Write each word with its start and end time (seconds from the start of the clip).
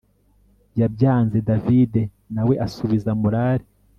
yabyanze 0.79 1.37
david 1.49 1.93
nawe 2.33 2.53
asubiza 2.65 3.09
morale 3.21 3.65